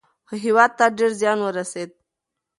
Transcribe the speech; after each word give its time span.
خو 0.27 0.33
هیواد 0.45 0.71
ته 0.77 0.85
ډیر 0.97 1.11
زیان 1.21 1.39
ورسېد. 1.41 1.91